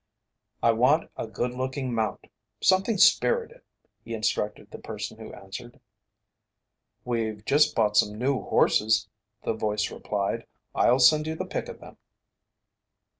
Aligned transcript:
"I 0.63 0.71
want 0.71 1.11
a 1.15 1.27
good 1.27 1.51
looking 1.53 1.93
mount 1.93 2.25
something 2.59 2.97
spirited," 2.97 3.61
he 4.03 4.15
instructed 4.15 4.71
the 4.71 4.79
person 4.79 5.19
who 5.19 5.31
answered. 5.31 5.79
"We've 7.05 7.45
just 7.45 7.75
bought 7.75 7.97
some 7.97 8.17
new 8.17 8.41
horses," 8.41 9.07
the 9.43 9.53
voice 9.53 9.91
replied. 9.91 10.47
"I'll 10.73 10.97
send 10.97 11.27
you 11.27 11.35
the 11.35 11.45
pick 11.45 11.69
of 11.69 11.81
them." 11.81 11.97